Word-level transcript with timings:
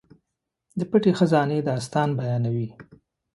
د 0.79 0.81
پټې 0.89 1.11
خزانې 1.19 1.59
داستان 1.69 2.09
بیانوي. 2.19 2.67